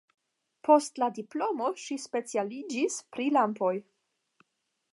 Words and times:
Post 0.67 1.01
la 1.03 1.09
diplomo 1.17 1.67
ŝi 1.83 1.97
specialiĝis 2.05 2.97
pri 3.17 3.27
lampoj. 3.37 3.73